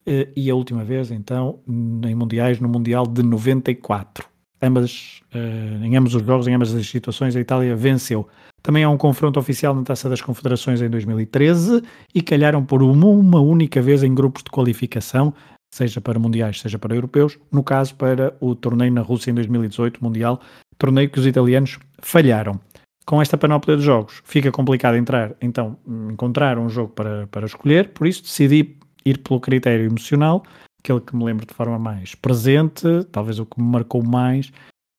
[0.05, 4.27] eh, e a última vez, então, em mundiais, no Mundial de 94.
[4.61, 8.27] Ambas, eh, em ambos os jogos, em ambas as situações, a Itália venceu.
[8.61, 13.07] Também há um confronto oficial na Taça das Confederações em 2013 e calharam por uma,
[13.07, 15.33] uma única vez em grupos de qualificação,
[15.71, 20.03] seja para mundiais, seja para europeus, no caso para o torneio na Rússia em 2018,
[20.03, 20.41] mundial,
[20.77, 22.59] torneio que os italianos falharam.
[23.05, 25.77] Com esta panóplia de jogos, fica complicado entrar, então,
[26.09, 30.43] encontrar um jogo para, para escolher, por isso decidi ir pelo critério emocional,
[30.85, 34.51] aquele que me lembro de forma mais presente, talvez o que me marcou mais,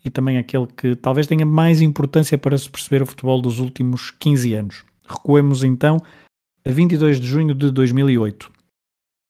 [0.04, 4.10] e também aquele que talvez tenha mais importância para se perceber o futebol dos últimos
[4.10, 4.84] 15 anos.
[5.08, 5.98] Recuemos então
[6.64, 8.50] a 22 de junho de 2008.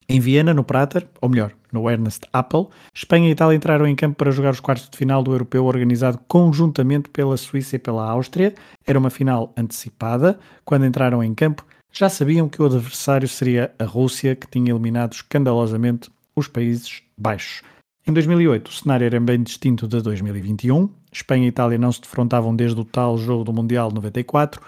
[0.08, 4.16] Em Viena, no Prater, ou melhor, no Ernest Appel, Espanha e Itália entraram em campo
[4.16, 8.54] para jogar os quartos de final do europeu organizado conjuntamente pela Suíça e pela Áustria.
[8.86, 10.38] Era uma final antecipada.
[10.64, 15.14] Quando entraram em campo, já sabiam que o adversário seria a Rússia, que tinha eliminado
[15.14, 17.62] escandalosamente os Países Baixos.
[18.06, 20.88] Em 2008, o cenário era bem distinto de 2021.
[21.12, 24.60] Espanha e Itália não se defrontavam desde o tal jogo do Mundial 94,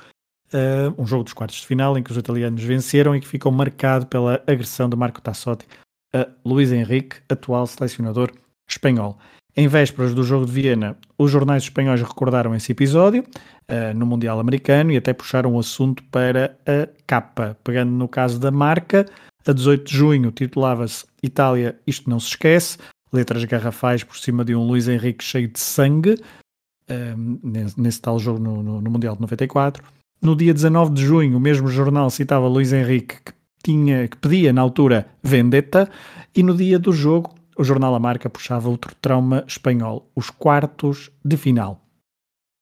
[0.53, 3.53] uh, um jogo dos quartos de final em que os italianos venceram e que ficou
[3.53, 5.67] marcado pela agressão de Marco Tassotti
[6.13, 8.33] a Luís Henrique, atual selecionador
[8.69, 9.19] espanhol.
[9.57, 14.39] Em vésperas do jogo de Viena, os jornais espanhóis recordaram esse episódio uh, no Mundial
[14.39, 17.57] Americano e até puxaram o assunto para a capa.
[17.63, 19.07] Pegando no caso da marca,
[19.47, 22.79] a 18 de junho titulava-se Itália, isto não se esquece,
[23.13, 28.19] letras garrafais por cima de um Luís Henrique cheio de sangue, uh, nesse, nesse, tal
[28.19, 29.83] jogo no, no, no Mundial de 94.
[30.21, 34.53] No dia 19 de junho, o mesmo jornal citava Luís Henrique, que, tinha, que pedia
[34.53, 35.91] na altura vendetta,
[36.35, 41.11] e no dia do jogo o jornal A Marca puxava outro trauma espanhol, os quartos
[41.25, 41.85] de final.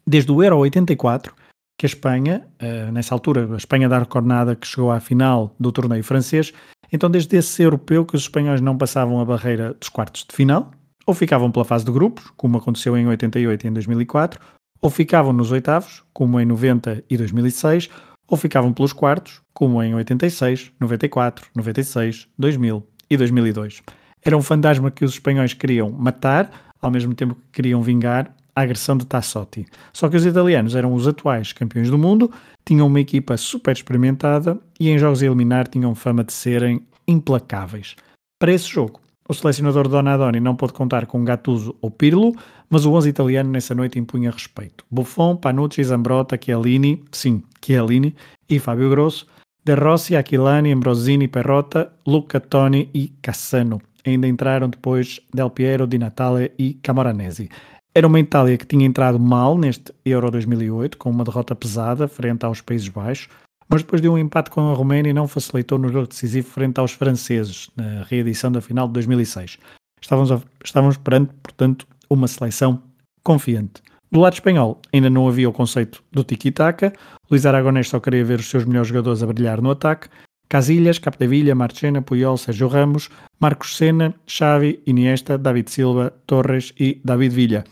[0.07, 1.35] Desde o Euro 84,
[1.79, 5.71] que a Espanha, uh, nessa altura, a Espanha da Arcornada, que chegou à final do
[5.71, 6.53] torneio francês,
[6.93, 10.71] então desde esse europeu que os espanhóis não passavam a barreira dos quartos de final,
[11.07, 14.41] ou ficavam pela fase de grupos, como aconteceu em 88 e em 2004,
[14.81, 17.89] ou ficavam nos oitavos, como em 90 e 2006,
[18.29, 23.83] ou ficavam pelos quartos, como em 86, 94, 96, 2000 e 2002.
[24.25, 26.51] Era um fantasma que os espanhóis queriam matar,
[26.83, 29.67] ao mesmo tempo que queriam vingar a agressão de Tassotti.
[29.93, 32.31] Só que os italianos eram os atuais campeões do mundo,
[32.65, 37.95] tinham uma equipa super experimentada e em jogos a eliminar tinham fama de serem implacáveis.
[38.39, 42.35] Para esse jogo, o selecionador Donadoni não pôde contar com Gattuso ou Pirlo,
[42.71, 44.85] mas o 11 italiano nessa noite impunha respeito.
[44.91, 48.15] Buffon, Panucci, Zambrotta, Chiellini, sim, Chiellini,
[48.49, 49.27] e Fábio Grosso,
[49.65, 53.81] De Rossi, Aquilani, Ambrosini, Perrotta, Luca Toni e Cassano.
[54.07, 57.49] Ainda entraram depois Del Piero, Di Natale e Camoranesi.
[57.97, 62.45] Era uma Itália que tinha entrado mal neste Euro 2008, com uma derrota pesada frente
[62.45, 63.27] aos Países Baixos,
[63.71, 66.93] mas depois de um empate com a Roménia não facilitou no jogo decisivo frente aos
[66.93, 69.59] franceses, na reedição da final de 2006.
[69.99, 72.83] Estávamos, a, estávamos perante, portanto, uma seleção
[73.25, 73.83] confiante.
[74.13, 76.93] Do lado espanhol, ainda não havia o conceito do tiki-taka.
[77.31, 80.11] Luís Aragonés só queria ver os seus melhores jogadores a brilhar no ataque.
[80.51, 83.09] Casillas, Capdevilla, Marchena, Puyol, Sérgio Ramos,
[83.41, 87.65] Marcos Sena, Xavi, Iniesta, David Silva, Torres e David Villa.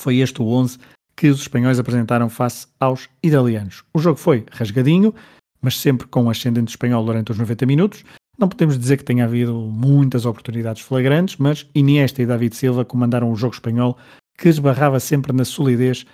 [0.00, 0.78] Foi este o 11
[1.14, 3.84] que os espanhóis apresentaram face aos italianos.
[3.92, 5.14] O jogo foi rasgadinho,
[5.60, 8.02] mas sempre com ascendente espanhol durante os 90 minutos.
[8.38, 13.30] Não podemos dizer que tenha havido muitas oportunidades flagrantes, mas Iniesta e David Silva comandaram
[13.30, 13.98] o jogo espanhol
[14.38, 16.06] que esbarrava sempre na solidez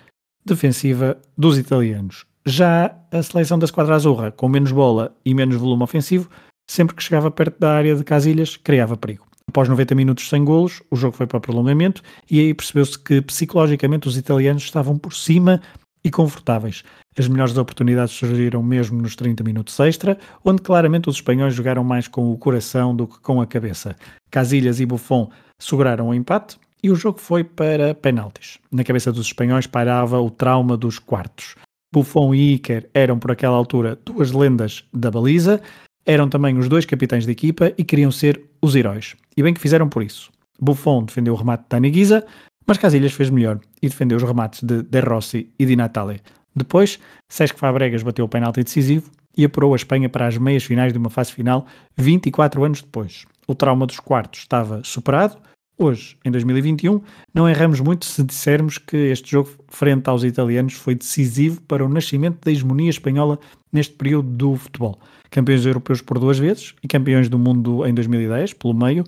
[0.45, 2.25] defensiva dos italianos.
[2.45, 6.29] Já a seleção da Esquadra Azurra, com menos bola e menos volume ofensivo,
[6.69, 9.26] sempre que chegava perto da área de Casilhas, criava perigo.
[9.49, 14.07] Após 90 minutos sem golos, o jogo foi para prolongamento e aí percebeu-se que psicologicamente
[14.07, 15.61] os italianos estavam por cima
[16.03, 16.83] e confortáveis.
[17.17, 22.07] As melhores oportunidades surgiram mesmo nos 30 minutos extra, onde claramente os espanhóis jogaram mais
[22.07, 23.95] com o coração do que com a cabeça.
[24.29, 25.29] Casilhas e Buffon
[25.59, 28.59] seguraram o empate e o jogo foi para penaltis.
[28.71, 31.55] Na cabeça dos espanhóis pairava o trauma dos quartos.
[31.91, 35.61] Buffon e Iker eram, por aquela altura, duas lendas da baliza,
[36.07, 39.17] eram também os dois capitães da equipa e queriam ser os heróis.
[39.35, 40.31] E bem que fizeram por isso.
[40.59, 42.25] Buffon defendeu o remate de Dani Guisa,
[42.65, 46.21] mas Casilhas fez melhor e defendeu os remates de De Rossi e Di Natale.
[46.55, 46.97] Depois,
[47.29, 50.97] Sesc Fabregas bateu o penalti decisivo e apurou a Espanha para as meias finais de
[50.97, 51.67] uma fase final
[51.97, 53.25] 24 anos depois.
[53.45, 55.37] O trauma dos quartos estava superado
[55.79, 56.99] Hoje, em 2021,
[57.31, 61.89] não erramos muito se dissermos que este jogo, frente aos italianos, foi decisivo para o
[61.89, 63.39] nascimento da hegemonia espanhola
[63.71, 64.99] neste período do futebol.
[65.29, 69.03] Campeões europeus por duas vezes e campeões do mundo em 2010, pelo meio.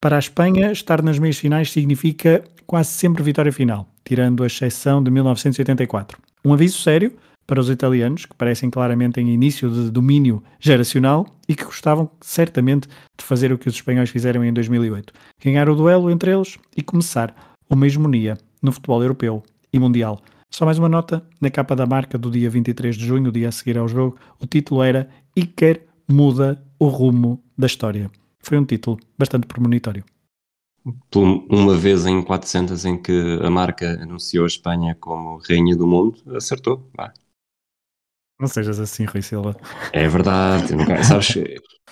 [0.00, 5.00] Para a Espanha, estar nas meias finais significa quase sempre vitória final, tirando a exceção
[5.00, 6.18] de 1984.
[6.44, 7.12] Um aviso sério
[7.48, 12.86] para os italianos, que parecem claramente em início de domínio geracional e que gostavam certamente
[12.86, 16.82] de fazer o que os espanhóis fizeram em 2008: ganhar o duelo entre eles e
[16.82, 17.34] começar
[17.68, 20.20] uma hegemonia no futebol europeu e mundial.
[20.50, 23.52] Só mais uma nota: na capa da marca do dia 23 de junho, dia a
[23.52, 28.10] seguir ao jogo, o título era Iker muda o rumo da história.
[28.40, 30.04] Foi um título bastante premonitório.
[31.14, 36.18] Uma vez em 400 em que a marca anunciou a Espanha como rainha do mundo,
[36.34, 36.86] acertou.
[38.40, 39.56] Não sejas assim, Rui Silva.
[39.92, 40.68] É verdade.
[41.04, 41.34] Sabes,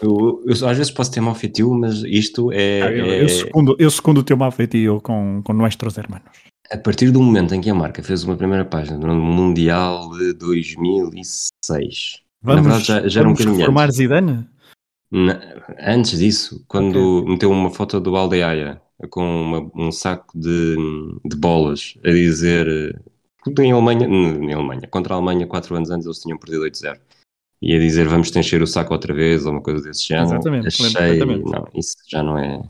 [0.00, 2.82] eu, eu, às vezes posso ter mau feitio, mas isto é.
[2.82, 6.28] Ah, eu, é eu, segundo, eu segundo o teu mau feitio com, com nossos hermanos.
[6.70, 10.32] A partir do momento em que a marca fez uma primeira página no Mundial de
[10.34, 12.22] 2006.
[12.42, 13.96] Vamos, na verdade, já, já era um bocadinho reformar antes.
[13.96, 14.46] Zidane?
[15.10, 15.40] Na,
[15.80, 17.32] antes disso, quando okay.
[17.32, 18.80] meteu uma foto do Aldeia
[19.10, 20.76] com uma, um saco de,
[21.24, 23.00] de bolas a dizer
[23.58, 26.98] em Alemanha, em Alemanha, contra a Alemanha, 4 anos antes, eles tinham perdido 8-0.
[27.62, 30.34] e a dizer vamos encher o saco outra vez ou uma coisa desse género.
[30.34, 32.62] Exatamente, Achei, não, isso já não é,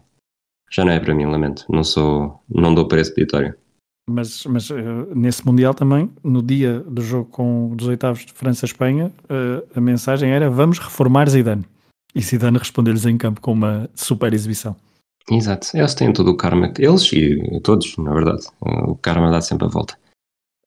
[0.71, 1.65] já não é para mim, lamento.
[1.69, 3.55] Não sou, não dou para esse peditório.
[4.09, 4.75] Mas, mas eh,
[5.15, 10.31] nesse Mundial também, no dia do jogo com, dos oitavos de França-Espanha, eh, a mensagem
[10.31, 11.65] era vamos reformar Zidane.
[12.15, 14.77] E Zidane respondeu-lhes em campo com uma super exibição.
[15.29, 18.47] Exato, eles têm todo o karma, eles e todos, na verdade.
[18.61, 19.99] O karma dá sempre a volta.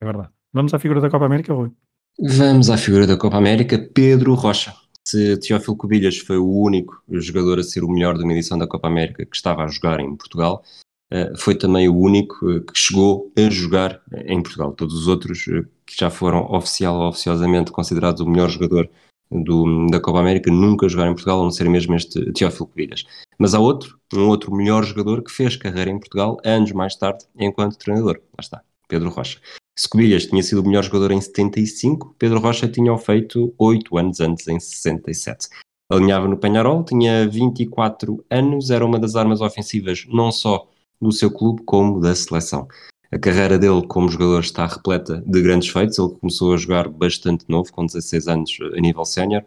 [0.02, 0.30] É verdade.
[0.54, 1.72] Vamos à figura da Copa América, Rui.
[2.20, 4.74] Vamos à figura da Copa América, Pedro Rocha.
[5.08, 8.68] Se Teófilo Cubilhas foi o único jogador a ser o melhor de uma edição da
[8.68, 10.64] Copa América que estava a jogar em Portugal,
[11.12, 14.74] eh, foi também o único eh, que chegou a jogar em Portugal.
[14.74, 18.90] Todos os outros eh, que já foram oficial ou oficiosamente considerados o melhor jogador
[19.32, 23.06] do, da Copa América nunca jogaram em Portugal, a não ser mesmo este Teófilo Cubilhas.
[23.38, 27.26] Mas há outro, um outro melhor jogador que fez carreira em Portugal anos mais tarde
[27.38, 28.16] enquanto treinador.
[28.16, 29.40] Lá está, Pedro Rocha.
[29.80, 33.98] Se Cubilhas tinha sido o melhor jogador em 75, Pedro Rocha tinha o feito 8
[33.98, 35.48] anos antes, em 67.
[35.89, 40.68] Alinhava no Penharol, tinha 24 anos, era uma das armas ofensivas não só
[41.02, 42.68] do seu clube, como da seleção.
[43.10, 45.98] A carreira dele como jogador está repleta de grandes feitos.
[45.98, 49.46] Ele começou a jogar bastante novo, com 16 anos a nível sénior.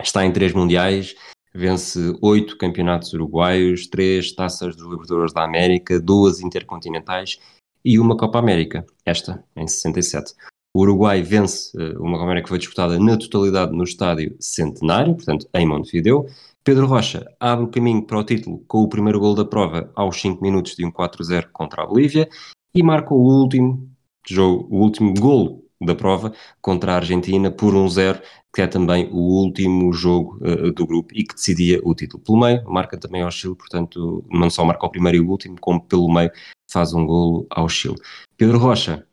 [0.00, 1.14] Está em três mundiais,
[1.54, 7.38] vence oito campeonatos uruguaios, três taças dos Libertadores da América, duas intercontinentais
[7.84, 10.34] e uma Copa América, esta em 67.
[10.74, 15.14] O Uruguai vence eh, uma Copa América que foi disputada na totalidade no estádio Centenário,
[15.14, 16.26] portanto em Montevideo.
[16.62, 20.20] Pedro Rocha abre o caminho para o título com o primeiro gol da prova aos
[20.20, 22.28] 5 minutos de um 4-0 contra a Bolívia
[22.74, 23.90] e marca o último
[24.28, 28.20] jogo, o último gol da prova contra a Argentina por 1-0,
[28.54, 32.22] que é também o último jogo uh, do grupo e que decidia o título.
[32.22, 35.56] Pelo meio, marca também ao Chile, portanto, não só marca o primeiro e o último,
[35.60, 36.30] como pelo meio
[36.70, 37.96] faz um golo ao Chile.
[38.36, 39.06] Pedro Rocha,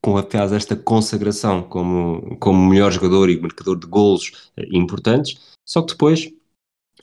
[0.00, 5.82] com apenas esta consagração como, como melhor jogador e marcador de golos uh, importantes, só
[5.82, 6.32] que depois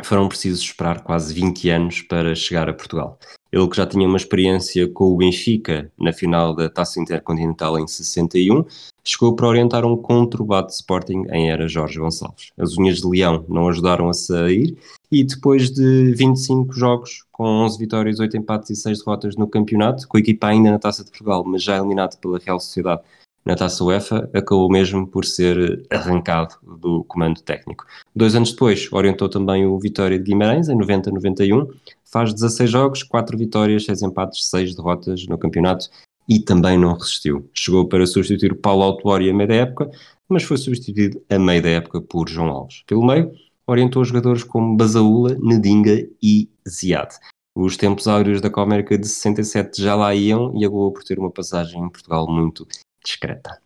[0.01, 3.19] foram precisos esperar quase 20 anos para chegar a Portugal.
[3.51, 7.85] Ele que já tinha uma experiência com o Benfica na final da Taça Intercontinental em
[7.85, 8.65] 61,
[9.03, 12.51] chegou para orientar um conturbado Sporting em era Jorge Gonçalves.
[12.57, 14.75] As unhas de leão não ajudaram a sair
[15.11, 20.07] e depois de 25 jogos, com 11 vitórias, 8 empates e 6 derrotas no campeonato,
[20.07, 23.03] com a equipa ainda na Taça de Portugal, mas já eliminado pela Real Sociedade
[23.45, 27.85] na Taça UEFA, acabou mesmo por ser arrancado do comando técnico.
[28.15, 31.67] Dois anos depois, orientou também o Vitória de Guimarães, em 90-91,
[32.05, 35.89] faz 16 jogos, 4 vitórias, 6 empates, 6 derrotas no campeonato
[36.27, 37.49] e também não resistiu.
[37.53, 39.91] Chegou para substituir Paulo Autuori a meio da época,
[40.29, 42.83] mas foi substituído a meio da época por João Alves.
[42.87, 43.31] Pelo meio,
[43.67, 47.09] orientou jogadores como Basaúla, Nedinga e Ziad.
[47.55, 51.19] Os tempos áureos da Copa América de 67 já lá iam e acabou por ter
[51.19, 52.67] uma passagem em Portugal muito
[53.03, 53.61] discreta.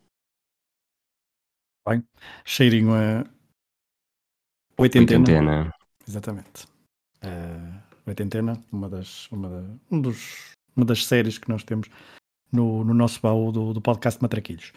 [1.88, 2.04] Bem,
[2.44, 3.26] cheirinho a
[4.78, 5.20] oitentena.
[5.20, 5.74] Oitentena.
[6.08, 6.66] Exatamente.
[7.24, 11.88] Uh, oitentena, uma das, uma, da, um dos, uma das séries que nós temos
[12.52, 14.74] no, no nosso baú do, do podcast Matraquilhos.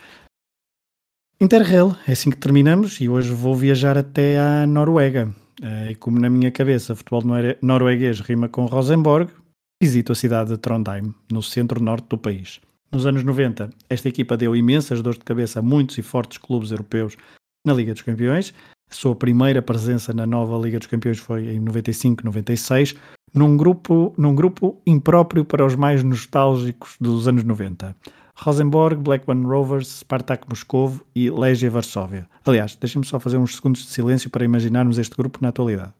[1.40, 5.34] Interrail, é assim que terminamos e hoje vou viajar até à Noruega.
[5.60, 7.22] Uh, e como na minha cabeça futebol
[7.60, 9.32] norueguês rima com Rosenborg,
[9.82, 12.60] visito a cidade de Trondheim, no centro-norte do país.
[12.92, 16.72] Nos anos 90, esta equipa deu imensas dores de cabeça a muitos e fortes clubes
[16.72, 17.16] europeus
[17.64, 18.52] na Liga dos Campeões.
[18.90, 22.96] A sua primeira presença na nova Liga dos Campeões foi em 95-96,
[23.32, 27.94] num grupo, num grupo impróprio para os mais nostálgicos dos anos 90.
[28.34, 32.26] Rosenborg, Blackburn Rovers, Spartak Moscovo e Legia Varsóvia.
[32.44, 35.92] Aliás, deixem-me só fazer uns segundos de silêncio para imaginarmos este grupo na atualidade.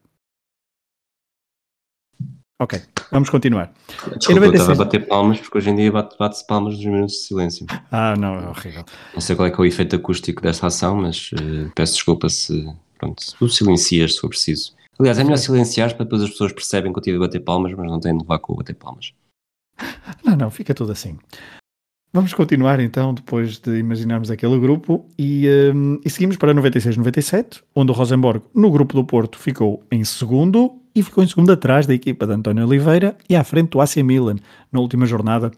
[2.61, 2.79] Ok,
[3.11, 3.73] vamos continuar.
[4.19, 7.15] Desculpa, eu estava a bater palmas porque hoje em dia bate-se bate palmas nos minutos
[7.15, 7.67] de silêncio.
[7.91, 8.85] Ah, não, é horrível.
[9.15, 12.71] Não sei qual é, é o efeito acústico desta ação, mas uh, peço desculpa se,
[12.99, 14.75] pronto, se tu silencias se for preciso.
[14.99, 17.73] Aliás, é melhor silenciar para depois as pessoas percebem que eu tive a bater palmas,
[17.73, 19.15] mas não têm de levar com o bater palmas.
[20.23, 21.19] Não, não, fica tudo assim.
[22.13, 27.93] Vamos continuar então, depois de imaginarmos aquele grupo, e, um, e seguimos para 96-97, onde
[27.93, 31.95] o Rosenborg, no grupo do Porto, ficou em segundo e ficou em segundo atrás da
[31.95, 34.37] equipa de António Oliveira e à frente do AC Milan.
[34.73, 35.53] Na última jornada,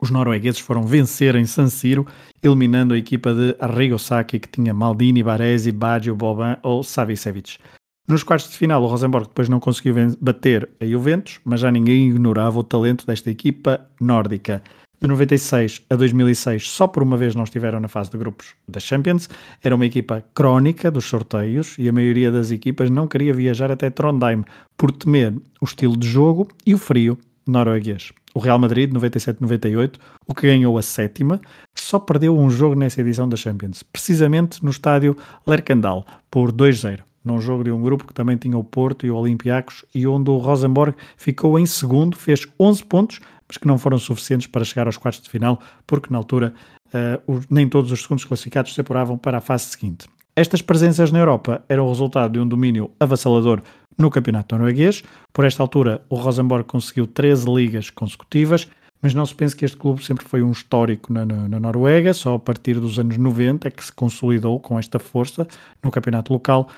[0.00, 2.06] os noruegueses foram vencer em San Siro,
[2.42, 7.58] eliminando a equipa de Arrigo Sacchi, que tinha Maldini, Baresi, Baggio, Boban ou Savicevic.
[8.08, 12.08] Nos quartos de final, o Rosenborg depois não conseguiu bater a Juventus, mas já ninguém
[12.08, 14.62] ignorava o talento desta equipa nórdica.
[15.06, 18.80] De 96 a 2006, só por uma vez não estiveram na fase de grupos da
[18.80, 19.30] Champions.
[19.62, 23.88] Era uma equipa crónica dos sorteios e a maioria das equipas não queria viajar até
[23.88, 24.44] Trondheim
[24.76, 28.12] por temer o estilo de jogo e o frio norueguês.
[28.34, 29.94] O Real Madrid, 97-98,
[30.26, 31.40] o que ganhou a sétima,
[31.72, 37.40] só perdeu um jogo nessa edição da Champions, precisamente no estádio Lerkendal, por 2-0 num
[37.40, 40.36] jogo de um grupo que também tinha o Porto e o Olympiacos e onde o
[40.38, 44.96] Rosenborg ficou em segundo, fez 11 pontos, mas que não foram suficientes para chegar aos
[44.96, 46.54] quartos de final, porque na altura
[46.88, 50.08] uh, nem todos os segundos classificados se apuravam para a fase seguinte.
[50.34, 53.62] Estas presenças na Europa eram o resultado de um domínio avassalador
[53.96, 55.02] no campeonato norueguês.
[55.32, 58.68] Por esta altura, o Rosenborg conseguiu 13 ligas consecutivas,
[59.00, 62.12] mas não se pense que este clube sempre foi um histórico na, na, na, Noruega,
[62.12, 65.46] só a partir dos anos 90 é que se consolidou com esta força
[65.82, 66.68] no campeonato local,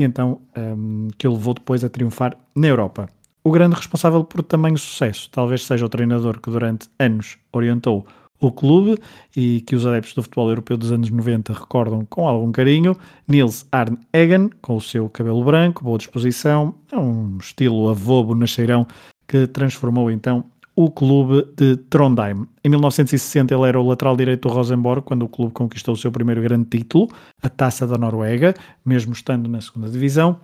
[0.00, 3.08] e então um, que o levou depois a triunfar na Europa.
[3.48, 8.06] O grande responsável por tamanho sucesso talvez seja o treinador que durante anos orientou
[8.38, 8.98] o clube
[9.34, 12.94] e que os adeptos do futebol europeu dos anos 90 recordam com algum carinho,
[13.26, 18.86] Nils Arne Eggen, com o seu cabelo branco, boa disposição, é um estilo avobo nasceirão
[19.26, 20.44] que transformou então
[20.76, 22.46] o clube de Trondheim.
[22.62, 26.12] Em 1960 ele era o lateral direito do Rosenborg quando o clube conquistou o seu
[26.12, 27.08] primeiro grande título,
[27.42, 28.52] a Taça da Noruega,
[28.84, 30.38] mesmo estando na segunda divisão.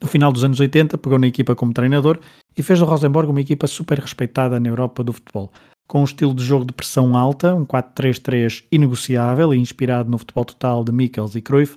[0.00, 2.18] No final dos anos 80 pegou na equipa como treinador
[2.56, 5.50] e fez do Rosenborg uma equipa super respeitada na Europa do futebol.
[5.88, 10.44] Com um estilo de jogo de pressão alta, um 4-3-3 inegociável e inspirado no futebol
[10.44, 11.76] total de Mikkels e Cruyff,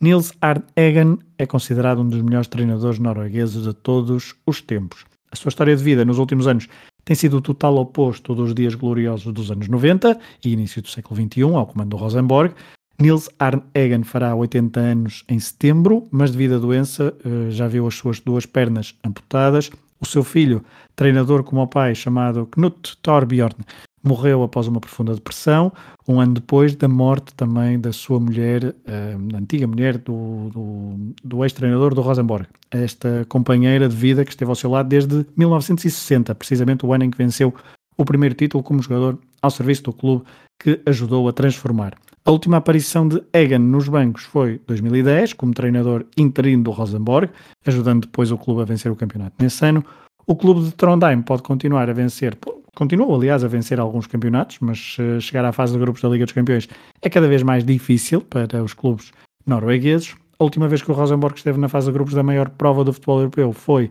[0.00, 5.06] Nils Arne Eggen é considerado um dos melhores treinadores noruegueses de todos os tempos.
[5.30, 6.68] A sua história de vida nos últimos anos
[7.04, 11.20] tem sido o total oposto dos dias gloriosos dos anos 90 e início do século
[11.20, 12.54] XXI, ao comando do Rosenborg.
[12.98, 17.86] Nils Arne Eggen fará 80 anos em setembro, mas devido à doença eh, já viu
[17.86, 19.70] as suas duas pernas amputadas.
[20.00, 20.62] O seu filho,
[20.94, 23.56] treinador como o pai, chamado Knut Torbjorn,
[24.02, 25.72] morreu após uma profunda depressão,
[26.06, 31.14] um ano depois da morte também da sua mulher, eh, a antiga mulher do, do,
[31.24, 36.34] do ex-treinador do Rosenborg, esta companheira de vida que esteve ao seu lado desde 1960,
[36.34, 37.52] precisamente o ano em que venceu
[37.96, 40.24] o primeiro título como jogador ao serviço do clube
[40.58, 41.94] que ajudou a transformar.
[42.24, 47.30] A última aparição de Egan nos bancos foi 2010, como treinador interino do Rosenborg,
[47.66, 49.84] ajudando depois o clube a vencer o campeonato nesse ano.
[50.26, 52.34] O clube de Trondheim pode continuar a vencer
[52.74, 56.24] continuou, aliás, a vencer alguns campeonatos, mas uh, chegar à fase de grupos da Liga
[56.24, 56.68] dos Campeões
[57.00, 59.12] é cada vez mais difícil para os clubes
[59.46, 60.14] noruegueses.
[60.38, 62.92] A última vez que o Rosenborg esteve na fase de grupos da maior prova do
[62.92, 63.90] futebol europeu foi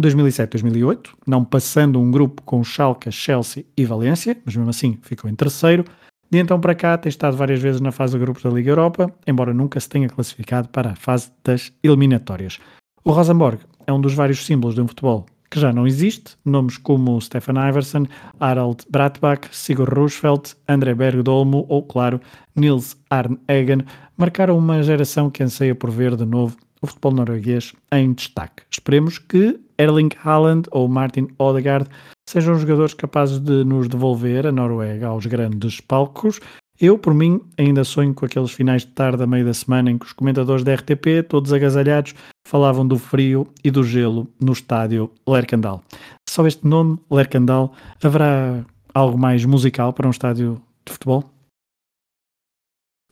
[0.00, 5.34] 2007-2008, não passando um grupo com Schalke, Chelsea e Valência, mas mesmo assim ficou em
[5.34, 5.84] terceiro.
[6.30, 9.12] De então para cá tem estado várias vezes na fase de grupos da Liga Europa,
[9.26, 12.58] embora nunca se tenha classificado para a fase das eliminatórias.
[13.04, 16.78] O Rosenborg é um dos vários símbolos de um futebol que já não existe, nomes
[16.78, 18.06] como Stefan Iverson,
[18.38, 22.20] Harald Bratbach, Sigurd Roosevelt, André Bergdolmo ou, claro,
[22.54, 23.84] Nils Arne Eggen
[24.16, 28.62] marcaram uma geração que anseia por ver de novo o futebol norueguês em destaque.
[28.70, 31.88] Esperemos que Erling Haaland ou Martin Odegaard
[32.28, 36.40] sejam jogadores capazes de nos devolver a Noruega aos grandes palcos
[36.80, 39.98] eu, por mim, ainda sonho com aqueles finais de tarde a meio da semana em
[39.98, 42.14] que os comentadores da RTP, todos agasalhados,
[42.48, 45.84] falavam do frio e do gelo no estádio Lercandal.
[46.26, 48.64] Só este nome, Lercandal, haverá
[48.94, 51.30] algo mais musical para um estádio de futebol?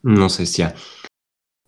[0.03, 0.75] Não sei se há.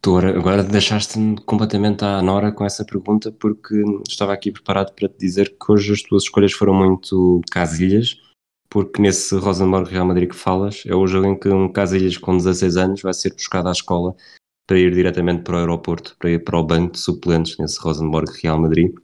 [0.02, 3.74] Tu agora deixaste-me completamente à Nora com essa pergunta porque
[4.08, 8.16] estava aqui preparado para te dizer que hoje as tuas escolhas foram muito casilhas
[8.70, 12.36] porque nesse Rosenborg Real Madrid que falas é o jogo em que um Casilhas com
[12.36, 14.14] 16 anos vai ser buscado à escola
[14.66, 18.30] para ir diretamente para o aeroporto, para ir para o banco de suplentes nesse Rosenborg
[18.40, 18.94] Real Madrid,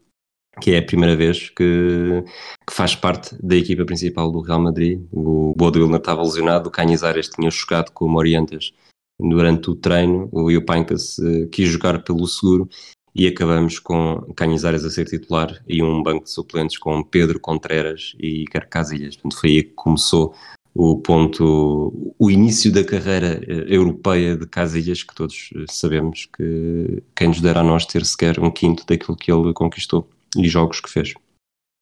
[0.62, 2.22] que é a primeira vez que,
[2.64, 5.04] que faz parte da equipa principal do Real Madrid.
[5.12, 8.72] O Bodo Wilner estava lesionado, o Canizares tinha chocado com o Morientes
[9.18, 12.68] durante o treino, o Iopancas uh, quis jogar pelo seguro
[13.14, 18.14] e acabamos com Canizares a ser titular e um banco de suplentes com Pedro Contreras
[18.20, 19.16] e Carcasilhas.
[19.16, 20.34] Portanto, foi aí que começou
[20.74, 27.02] o ponto, o início da carreira eh, europeia de Casilhas, que todos eh, sabemos que
[27.16, 30.06] quem nos dera a nós ter sequer um quinto daquilo que ele conquistou
[30.36, 31.14] e jogos que fez.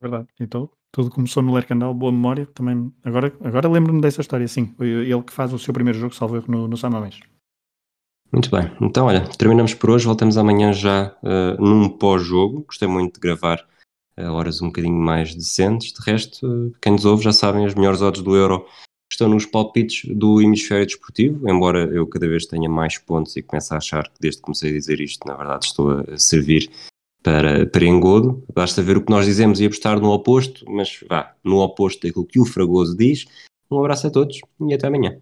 [0.01, 4.73] Verdade, então tudo começou no Lercandal, boa memória, também, agora, agora lembro-me dessa história, sim,
[4.79, 7.19] ele que faz o seu primeiro jogo, salvo no, no Samamés.
[8.33, 8.71] Muito bem.
[8.81, 10.07] Então, olha, terminamos por hoje.
[10.07, 12.65] Voltamos amanhã já uh, num pós-jogo.
[12.67, 13.65] Gostei muito de gravar
[14.19, 15.93] uh, horas um bocadinho mais decentes.
[15.93, 18.67] De resto, uh, quem nos ouve já sabem, as melhores odds do Euro
[19.13, 21.49] estão nos palpites do hemisfério desportivo.
[21.49, 24.71] Embora eu cada vez tenha mais pontos e comece a achar que desde que comecei
[24.71, 26.69] a dizer isto, na verdade, estou a servir
[27.25, 31.33] para, para engodo, basta ver o que nós dizemos e apostar no oposto, mas vá,
[31.43, 33.25] no oposto daquilo que o Fragoso diz.
[33.71, 35.17] Um abraço a todos e até amanhã.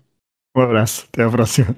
[0.54, 1.74] Um abraço, até a próxima.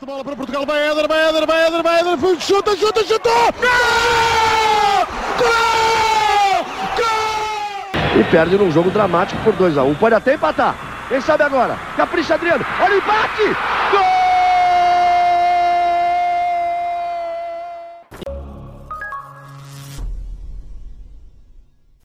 [0.00, 3.32] De bola para Portugal, vai Éder, vai Éder, vai Éder, vai Éder, chuta, chuta, chutou!
[3.32, 5.06] Gol!
[5.38, 6.64] Gol!
[6.98, 8.20] Gol!
[8.20, 9.94] E perde num jogo dramático por 2x1, um.
[9.94, 10.76] pode até empatar.
[11.08, 11.76] Quem sabe agora?
[11.96, 13.73] Capricha Adriano, olha o empate!